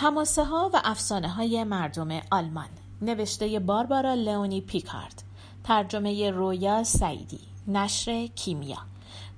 [0.00, 2.68] هماسه ها و افسانه های مردم آلمان.
[3.02, 5.22] نوشته باربارا لئونی پیکارد.
[5.64, 7.40] ترجمه رویا سعیدی.
[7.68, 8.76] نشر کیمیا.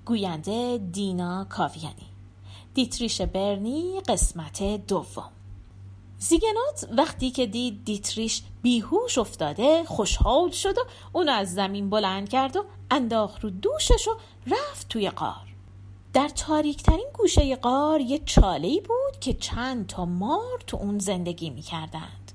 [0.05, 2.09] گوینده دینا کاویانی.
[2.75, 5.31] دیتریش برنی قسمت دوم.
[6.19, 12.57] زیگنات وقتی که دید دیتریش بیهوش افتاده خوشحال شد و اونو از زمین بلند کرد
[12.57, 14.17] و انداخت رو دوشش و
[14.47, 15.55] رفت توی قار
[16.13, 22.33] در تاریکترین گوشه قار یه چاله بود که چند تا مار تو اون زندگی می‌کردند.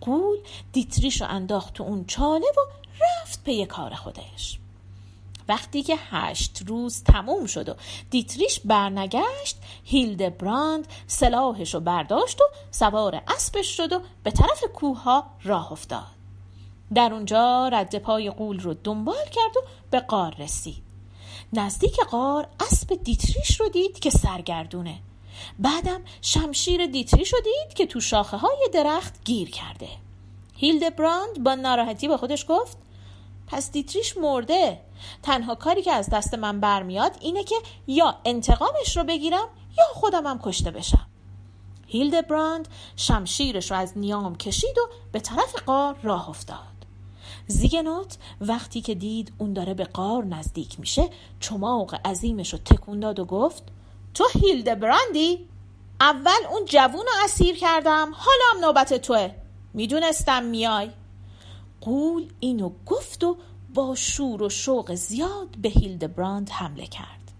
[0.00, 0.38] قول
[0.72, 2.60] دیتریش رو انداخت تو اون چاله و
[3.04, 4.58] رفت پی کار خودش.
[5.48, 7.74] وقتی که هشت روز تموم شد و
[8.10, 15.02] دیتریش برنگشت هیلد براند سلاحش رو برداشت و سوار اسبش شد و به طرف کوه
[15.02, 16.06] ها راه افتاد.
[16.94, 20.82] در اونجا رد پای قول رو دنبال کرد و به قار رسید.
[21.52, 24.98] نزدیک قار اسب دیتریش رو دید که سرگردونه.
[25.58, 29.88] بعدم شمشیر دیتریش رو دید که تو شاخه های درخت گیر کرده.
[30.56, 32.76] هیلد براند با ناراحتی به خودش گفت
[33.46, 34.80] پس دیتریش مرده.
[35.22, 40.40] تنها کاری که از دست من برمیاد اینه که یا انتقامش رو بگیرم یا خودمم
[40.42, 41.06] کشته بشم.
[41.86, 46.58] هیلد براند شمشیرش رو از نیام کشید و به طرف قار راه افتاد.
[47.46, 53.18] زیگنوت وقتی که دید اون داره به قار نزدیک میشه چماق عظیمش رو تکون داد
[53.18, 53.62] و گفت
[54.14, 55.48] تو هیلد براندی؟
[56.00, 59.30] اول اون جوون رو اسیر کردم حالا هم نوبت توه
[59.74, 60.90] می‌دونستم میای
[61.80, 63.36] قول اینو گفت و
[63.74, 67.32] با شور و شوق زیاد به هیلد براند حمله کرد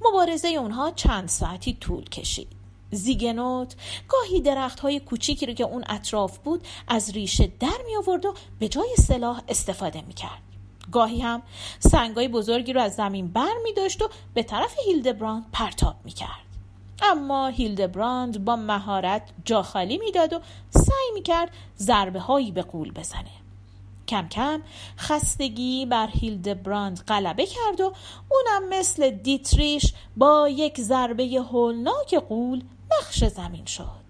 [0.00, 2.48] مبارزه اونها چند ساعتی طول کشید
[2.90, 3.74] زیگنوت
[4.08, 8.34] گاهی درخت های کوچیکی رو که اون اطراف بود از ریشه در می آورد و
[8.58, 10.49] به جای سلاح استفاده می کرد.
[10.92, 11.42] گاهی هم
[11.78, 16.50] سنگای بزرگی رو از زمین بر می داشت و به طرف هیلدبراند پرتاب می کرد.
[17.02, 22.92] اما هیلدبراند با مهارت جا خالی می‌داد و سعی می کرد ضربه هایی به غول
[22.92, 23.30] بزنه.
[24.08, 24.62] کم کم
[24.98, 27.92] خستگی بر هیلدبراند غلبه کرد و
[28.28, 34.00] اونم مثل دیتریش با یک ضربه هولناک غول نقش زمین شد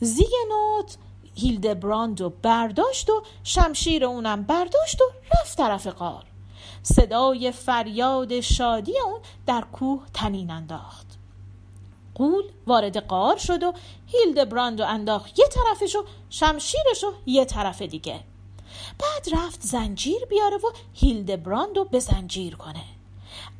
[0.00, 0.96] زیگنوت
[1.36, 5.04] هیلدبراند رو برداشت و شمشیر اونم برداشت و
[5.40, 6.24] رفت طرف غار
[6.82, 11.06] صدای فریاد شادی اون در کوه طنین انداخت.
[12.14, 13.72] غول وارد غار شد و
[14.06, 18.20] هیلدبراند رو انداخت یه طرفش و شمشیرش رو یه طرف دیگه.
[18.98, 22.84] بعد رفت زنجیر بیاره و هیلدبراند رو به زنجیر کنه.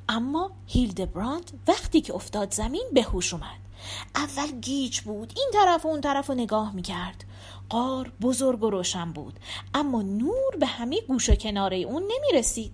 [0.09, 3.66] اما هیلدبراند وقتی که افتاد زمین به هوش اومد.
[4.15, 7.25] اول گیج بود این طرف و اون طرف رو نگاه می‌کرد.
[7.69, 9.41] غار بزرگ و روشن بود
[9.75, 12.73] اما نور به همه گوشه و کنار اون نمی‌رسید.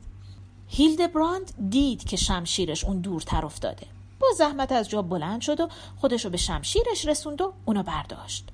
[0.68, 3.86] هیلدبراند دید که شمشیرش اون دورتر افتاده.
[4.20, 5.68] با زحمت از جا بلند شد و
[6.00, 8.48] خودش رو به شمشیرش رسوند و اونو برداشت.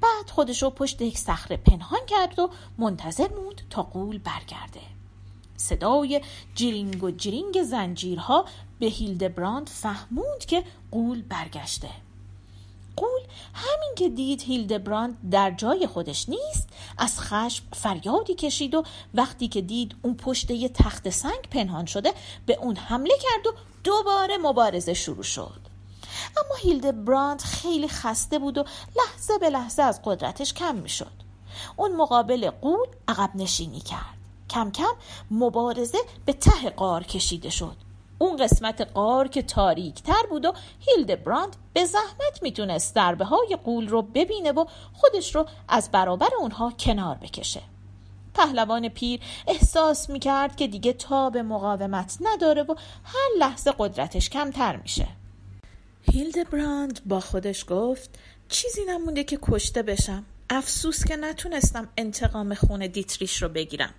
[0.00, 4.80] بعد خودش رو پشت یک صخره پنهان کرد و منتظر موند تا غول برگرده.
[5.56, 6.20] صدای
[6.54, 8.44] جرینگ و جرینگ زنجیرها
[8.80, 11.88] به هیلدبراند فهموند که غول برگشته
[12.96, 13.20] غول
[13.54, 16.68] همین که دید هیلدبراند در جای خودش نیست
[16.98, 18.82] از خشم فریادی کشید و
[19.14, 22.12] وقتی که دید اون پشت یه تخت سنگ پنهان شده
[22.46, 25.60] به اون حمله کرد و دوباره مبارزه شروع شد
[26.36, 28.64] اما هیلد براند خیلی خسته بود و
[28.96, 31.12] لحظه به لحظه از قدرتش کم می‌شد.
[31.76, 34.16] اون مقابل غول عقب نشینی کرد.
[34.50, 34.94] کم کم
[35.30, 37.76] مبارزه به ته قار کشیده شد.
[38.22, 43.58] اون قسمت قار که تاریک تر بود و هیلد براند به زحمت می‌تونست ضربه های
[43.64, 47.62] قول رو ببینه و خودش رو از برابر اونها کنار بکشه.
[48.34, 55.06] پهلوان پیر احساس می‌کرد که دیگه تاب مقاومت نداره و هر لحظه قدرتش کمتر میشه.
[56.12, 63.42] هیلدبراند با خودش گفت چیزی نمونده که کشته بشم افسوس که نتونستم انتقام خون دیتریش
[63.42, 63.94] رو بگیرم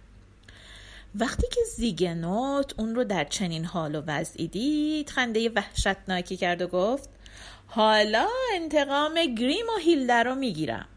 [1.15, 6.67] وقتی که زیگنوت اون رو در چنین حال و وضعی دید خنده وحشتناکی کرد و
[6.67, 7.09] گفت
[7.67, 10.87] حالا انتقام گریم و هیلده رو می‌گیرم.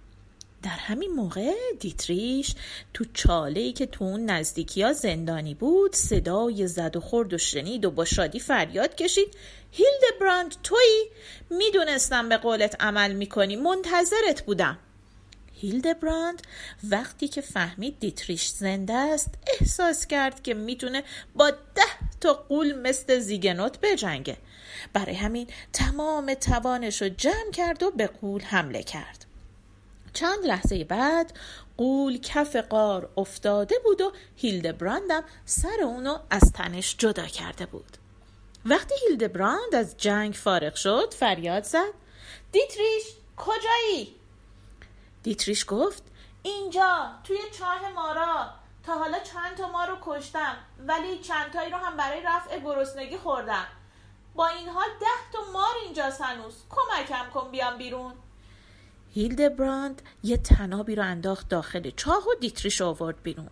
[0.62, 2.54] در همین موقع دیتریش
[2.94, 7.84] تو چاله که تو اون نزدیکی ها زندانی بود صدای زد و خورد و شنید
[7.84, 9.36] و با شادی فریاد کشید
[9.70, 11.10] هیلد براند تویی؟
[11.50, 14.78] می‌دونستم به قولت عمل می‌کنی منتظرت بودم.
[15.54, 16.42] هیلد براند
[16.90, 21.02] وقتی که فهمید دیتریش زنده است احساس کرد که می‌تونه
[21.34, 24.36] با ده تا قول مثل زیگنوت بجنگه.
[24.92, 29.24] برای همین تمام توانش رو جمع کرد و به قول حمله کرد.
[30.12, 31.32] چند لحظه بعد
[31.76, 37.96] قول کف قار افتاده بود و هیلدبراندم سر اونو از تنش جدا کرده بود.
[38.64, 41.92] وقتی هیلدبراند از جنگ فارغ شد فریاد زد.
[42.52, 43.04] دیتریش
[43.36, 44.14] کجایی؟
[45.24, 46.02] دیتریش گفت
[46.42, 48.50] اینجا توی چاه مارا
[48.86, 50.56] تا حالا چند تا ما رو کشتم
[50.86, 53.66] ولی چند تایی رو هم برای رفع گرسنگی خوردم.
[54.34, 58.14] با این حال ده تا مار اینجا هنوز کمکم کن بیام بیرون.
[59.14, 63.50] هیلدبراند یه طنابی رو انداخت داخل چاه و دیتریش آورد بیرون.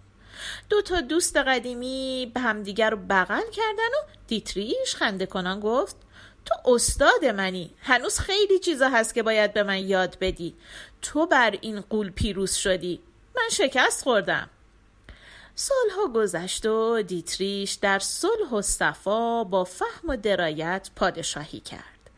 [0.69, 5.97] دو تا دوست قدیمی به همدیگر رو بغل کردن و دیتریش خنده کنان گفت
[6.45, 7.75] تو استاد منی.
[7.83, 10.55] هنوز خیلی چیزا هست که باید به من یاد بدی.
[11.03, 13.01] تو بر این قول پیروز شدی.
[13.37, 14.51] من شکست خوردم.
[15.55, 22.11] سالها گذشت و دیتریش در صلح و صفا با فهم و درایت پادشاهی کرد.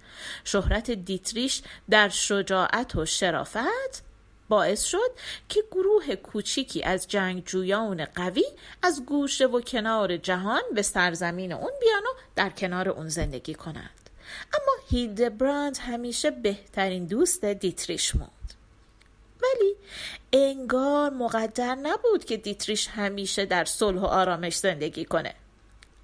[0.44, 4.02] شهرت دیتریش در شجاعت و شرافت
[4.48, 5.10] باعث شد
[5.48, 8.44] که گروه کوچیکی از جنگجویان قوی
[8.82, 14.03] از گوشه و کنار جهان به سرزمین اون بیان و در کنار اون زندگی کنند.
[14.54, 18.54] اما هیلدبراند همیشه بهترین دوست دیتریش موند.
[19.42, 19.74] ولی
[20.32, 25.34] انگار مقدر نبود که دیتریش همیشه در صلح و آرامش زندگی کنه.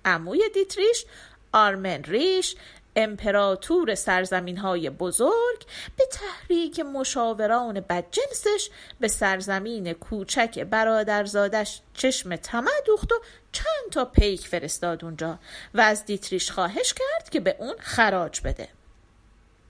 [0.04, 1.04] عموی دیتریش
[1.52, 2.56] آرمن ریش
[2.96, 5.64] امپراتور سرزمین های بزرگ
[5.96, 8.70] به تحریک مشاوران بدجنسش
[9.00, 13.20] به سرزمین کوچک برادرزادش چشم طمع دوخت و
[13.52, 15.38] چند تا پیک فرستاد اونجا
[15.74, 18.68] و از دیتریش خواهش کرد که به اون خراج بده.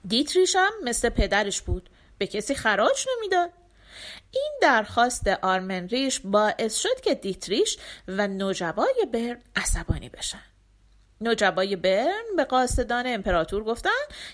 [0.07, 3.49] دیتریش هم مثل پدرش بود به کسی خراج نمی‌داد.
[4.31, 7.77] این درخواست آرمنریش باعث شد که دیتریش
[8.07, 10.50] و نوجبای برن عصبانی بشن.
[11.21, 13.89] نوجبای برن به قاصدان امپراتور گفتن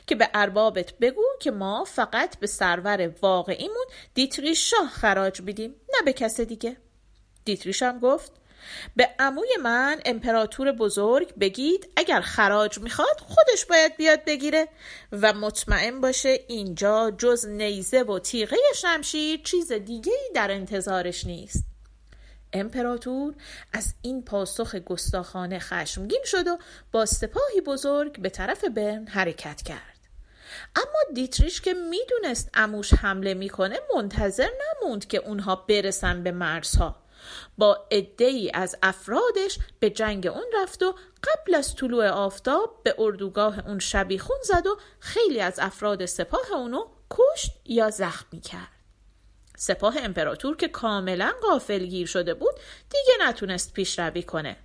[0.08, 6.06] که به اربابت بگو که ما فقط به سرور واقعیمون دیتریش شاه خراج بیدیم نه
[6.06, 6.78] به کس دیگه.
[7.46, 8.32] دیتریش هم گفت
[8.96, 14.68] به عموی من امپراتور بزرگ بگید اگر خراج می‌خواد خودش باید بیاد بگیره
[15.12, 21.77] و مطمئن باشه اینجا جز نیزه و تیغه شمشیر چیز دیگه در انتظارش نیست.
[22.54, 23.34] امپراتور
[23.74, 26.58] از این پاسخ گستاخانه خشمگین شد و
[26.92, 29.98] با سپاهی بزرگ به طرف برن حرکت کرد.
[30.76, 34.50] اما دیتریش که می‌دونست اموش حمله می‌کنه منتظر
[34.84, 36.96] نموند که اونها برسن به مرزها.
[37.58, 37.88] با
[38.20, 43.80] ای از افرادش به جنگ اون رفت و قبل از طلوع آفتاب به اردوگاه اون
[43.80, 48.77] شبیخون زد و خیلی از افراد سپاه اونو کشت یا زخمی کرد.
[49.60, 51.34] سپاه امپراتور که کاملا
[51.70, 52.54] گیر شده بود
[52.90, 54.58] دیگه نتونست پیشروی کنه.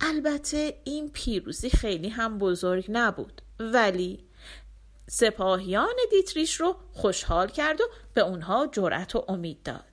[0.00, 4.24] البته این پیروزی خیلی هم بزرگ نبود ولی
[5.08, 7.84] سپاهیان دیتریش رو خوشحال کرد و
[8.14, 9.84] به اونها جرأت و امید داد.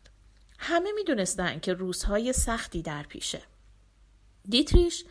[0.59, 3.41] همه می‌دونستن که روزهای سختی در پیشه.
[4.49, 5.05] دیتریش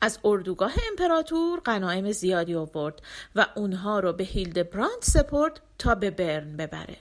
[0.00, 3.02] از اردوگاه امپراتور غنایم زیادی آورد
[3.34, 6.96] و اونها رو به هیلدبراند سپرد تا به برن ببره.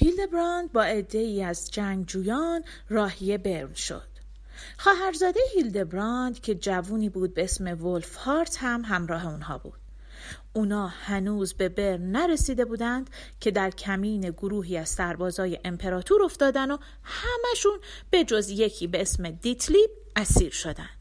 [0.00, 0.82] هیلدبراند با
[1.12, 4.08] عده‌ای از جنگجویان راهی برن شد.
[4.78, 9.80] خواهرزاده هیلدبراند که جوونی بود به اسم ولف هارت هم همراه اونها بود.
[10.52, 13.10] اونا هنوز به برن نرسیده بودند
[13.40, 17.80] که در کمین گروهی از سربازای امپراتور افتادن و همشون
[18.10, 20.98] به جز یکی به اسم دیتلیب اسیر شدند.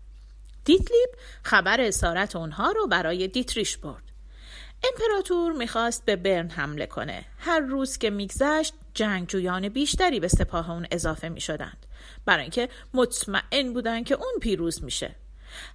[0.65, 1.09] دیتلیب
[1.43, 4.08] خبر اسارت اونها رو برای دیتریش برد.
[4.83, 7.25] امپراتور می‌خواست به برن حمله کنه.
[7.37, 11.85] هر روز که میگذشت جنگجویان بیشتری به سپاه اون اضافه می‌شدند.
[12.25, 15.15] برای اینکه مطمئن بودن که اون پیروز میشه.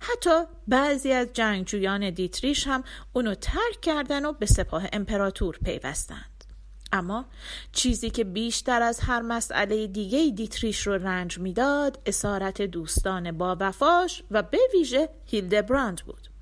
[0.00, 6.44] حتی بعضی از جنگجویان دیتریش هم اونو ترک کردن و به سپاه امپراتور پیوستند.
[6.92, 7.24] اما
[7.72, 14.22] چیزی که بیشتر از هر مسئله دیگه دیتریش رو رنج می‌داد اسارت دوستان با وفاش
[14.30, 16.33] و به ویژه هیلدبراند بود.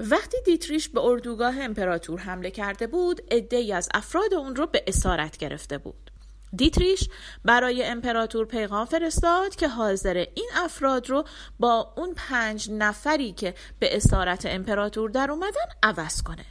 [0.00, 5.36] وقتی دیتریش به اردوگاه امپراتور حمله کرده بود عدهای از افراد اون رو به اسارت
[5.36, 6.10] گرفته بود.
[6.56, 7.08] دیتریش
[7.44, 11.24] برای امپراتور پیغام فرستاد که حاضر این افراد رو
[11.58, 16.46] با اون پنج نفری که به اسارت امپراتور در اومدن عوض کنه.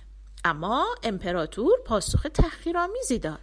[0.46, 3.40] اما امپراتور پاسخ تحقیرآمیزی داد.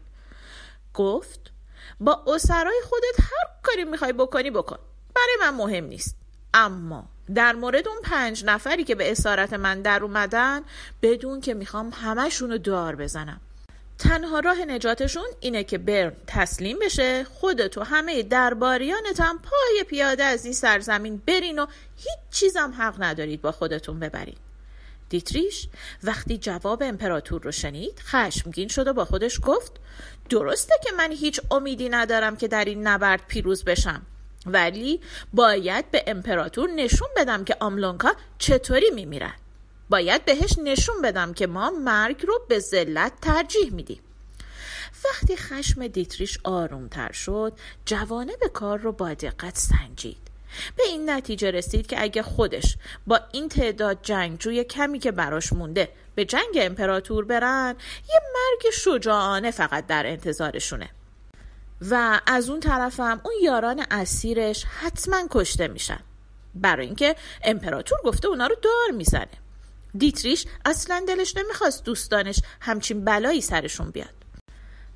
[0.95, 1.53] گفت
[2.01, 4.79] با اسرای خودت هر کاری می‌خوای بکنی بکن.
[5.15, 6.20] برای من مهم نیست.
[6.55, 10.63] اما در مورد اون پنج نفری که به اسارت من در اومدن
[11.03, 13.41] بدون که می‌خوام همشون رو دار بزنم.
[13.99, 20.45] تنها راه نجاتشون اینه که برن تسلیم بشه خودت و همه درباریانتم پای پیاده از
[20.45, 21.67] این سرزمین برین و
[21.97, 24.39] هیچ چیزم حق ندارید با خودتون ببرید.
[25.09, 25.69] دیتریش
[26.03, 29.73] وقتی جواب امپراتور رو شنید خشمگین شد و با خودش گفت
[30.29, 34.03] درسته که من هیچ امیدی ندارم که در این نبرد پیروز بشم.
[34.47, 35.01] ولی
[35.33, 39.35] باید به امپراتور نشون بدم که آملونکا چطوری میمیرن.
[39.89, 44.01] باید بهش نشون بدم که ما مرگ رو به ذلت ترجیح میدیم.
[45.05, 47.53] وقتی خشم دیتریش آرومتر شد
[47.85, 50.31] جوانه به کار رو با دقت سنجید.
[50.77, 55.89] به این نتیجه رسید که اگه خودش با این تعداد جنگجوی کمی که براش مونده
[56.15, 57.77] به جنگ امپراتور برن
[58.09, 60.91] یه مرگ شجاعانه فقط در انتظارشونه.
[61.91, 66.01] و از اون طرفم اون یاران اسیرش حتما کشته میشن.
[66.55, 69.29] برای اینکه امپراتور گفته اونا رو دار می‌زنه.
[69.99, 74.15] دیتریش اصلا دلش نمی‌خواست دوستانش همچین بلایی سرشون بیاد.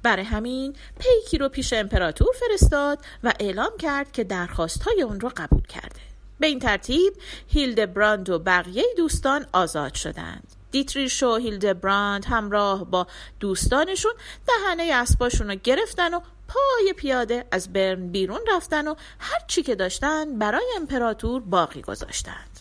[0.03, 5.31] برای همین پیکی رو پیش امپراتور فرستاد و اعلام کرد که درخواست های اون رو
[5.37, 6.00] قبول کرده.
[6.41, 7.12] به این ترتیب
[7.49, 10.53] هیلد براند و بقیه دوستان آزاد شدند.
[10.71, 13.07] دیتریش و هیلد براند همراه با
[13.41, 14.12] دوستانشون
[14.47, 19.75] دهنه اسباشون رو گرفتن و پای پیاده از برن بیرون رفتن و هر چی که
[19.75, 22.61] داشتن برای امپراتور باقی گذاشتند.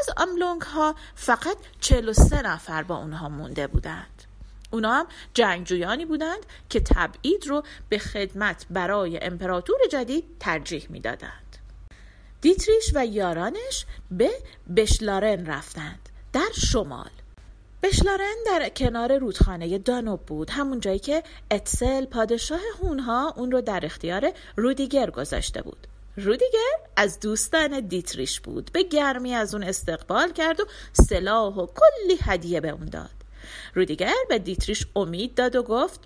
[0.00, 4.22] از آملونگ ها فقط 43 نفر با اونها مونده بودند.
[4.70, 11.56] اونا هم جنگجویانی بودند که تبعید رو به خدمت برای امپراتور جدید ترجیح می‌دادند.
[12.40, 14.30] دیتریش و یارانش به
[14.76, 17.10] بشلارن رفتند در شمال.
[17.82, 23.80] بشلارن در کنار رودخانه دانوب بود همون جایی که اتسل پادشاه هونها اون رو در
[23.86, 25.86] اختیار رودیگر گذاشته بود.
[26.16, 32.18] رودیگر از دوستان دیتریش بود به گرمی از اون استقبال کرد و سلاح و کلی
[32.22, 33.10] هدیه به اون داد.
[33.74, 36.00] رودیگر به دیتریش امید داد و گفت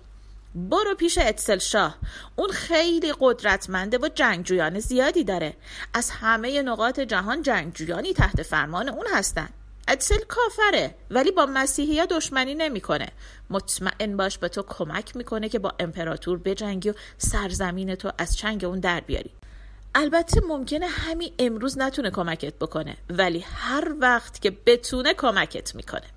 [0.55, 1.97] برو پیش اتسل شاه
[2.35, 5.53] اون خیلی قدرتمنده و جنگجویان زیادی داره.
[5.93, 9.49] از همه نقاط جهان جنگجویانی تحت فرمان اون هستن.
[9.89, 13.07] اتسل کافره ولی با مسیحی دشمنی نمی‌کنه.
[13.49, 18.65] مطمئن باش به تو کمک می‌کنه که با امپراتور بجنگی و سرزمین تو از چنگ
[18.65, 19.31] اون در بیاری.
[19.95, 26.07] البته ممکنه همین امروز نتونه کمکت بکنه ولی هر وقت که بتونه کمکت می‌کنه.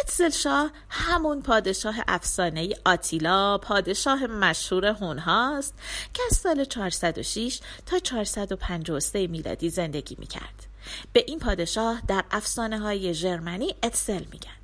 [0.00, 5.74] اتزل شاه همون پادشاه افسانه آتیلا پادشاه مشهور هونهاست
[6.14, 10.69] که از سال 406 تا 453 میلادی زندگی می‌کرد.
[11.12, 14.60] به این پادشاه در افسانه های جرمنی اتسل میگن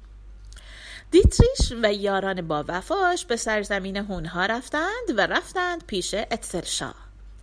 [1.11, 6.95] دیتریش و یاران با وفاش به سرزمین هونها رفتند و رفتند پیش اتسل شاه.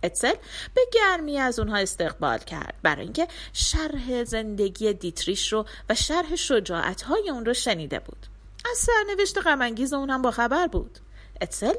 [0.02, 0.34] اتسل
[0.74, 7.02] به گرمی از اونها استقبال کرد برای اینکه شرح زندگی دیتریش رو و شرح شجاعت
[7.02, 8.26] های اون رو شنیده بود.
[8.70, 10.98] از سرنوشت غمانگیز اون با خبر بود.
[11.40, 11.74] اتسل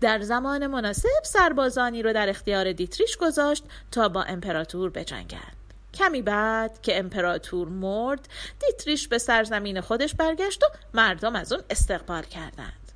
[0.00, 5.56] در زمان مناسب سربازانی رو در اختیار دیتریش گذاشت تا با امپراتور بجنگند.
[5.98, 8.28] کمی بعد که امپراتور مرد
[8.60, 12.92] دیتریش به سرزمین خودش برگشت و مردم از اون استقبال کردند.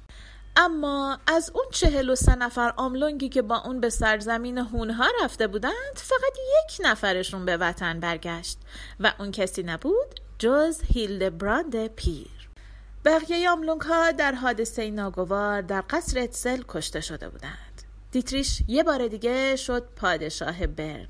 [0.56, 5.46] اما از اون چهل و سه نفر آملونگی که با اون به سرزمین هونها رفته
[5.46, 8.58] بودند فقط یک نفرشون به وطن برگشت
[9.00, 12.50] و اون کسی نبود جز هیلد براند پیر.
[13.04, 17.69] بقیه آملونگ ها در حادثه ناگوار در قصر اتسل کشته شده بودند.
[18.12, 21.08] دیتریش یه بار دیگه شد پادشاه برن.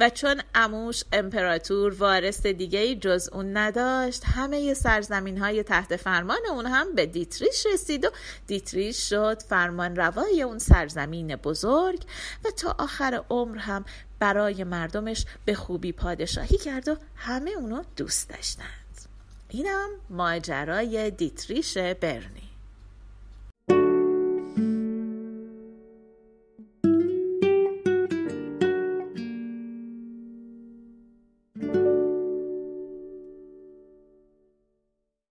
[0.00, 6.66] و چون اموش امپراتور وارث دیگه جز اون نداشت همه سرزمین های تحت فرمان اون
[6.66, 8.10] هم به دیتریش رسید و
[8.46, 12.02] دیتریش شد فرمان روای اون سرزمین بزرگ
[12.44, 13.84] و تا آخر عمر هم
[14.18, 18.66] برای مردمش به خوبی پادشاهی کرد و همه اونو دوست داشتند.
[19.48, 22.49] اینم ماجرای دیتریش برنی.